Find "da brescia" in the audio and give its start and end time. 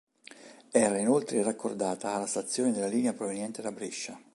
3.61-4.19